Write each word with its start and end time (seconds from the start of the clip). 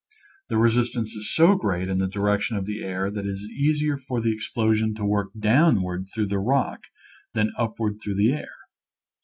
The 0.49 0.57
resistance 0.57 1.13
is 1.13 1.31
so 1.31 1.53
great 1.53 1.87
in 1.87 1.99
the 1.99 2.07
direction 2.07 2.57
of 2.57 2.65
the 2.65 2.83
air 2.83 3.11
that 3.11 3.27
it 3.27 3.29
is 3.29 3.47
easier 3.51 3.99
for 3.99 4.19
the 4.19 4.33
explosion 4.33 4.95
to 4.95 5.05
work 5.05 5.27
downward 5.37 6.07
through 6.11 6.25
the 6.29 6.39
rock 6.39 6.85
than 7.35 7.51
up 7.55 7.77
ward 7.77 7.97
through 8.01 8.15
the 8.15 8.31
air. 8.33 8.49